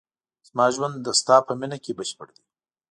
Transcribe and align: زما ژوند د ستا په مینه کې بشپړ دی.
زما 0.47 0.65
ژوند 0.75 0.95
د 1.01 1.07
ستا 1.19 1.35
په 1.47 1.53
مینه 1.59 1.77
کې 1.83 1.95
بشپړ 1.97 2.27
دی. 2.35 2.43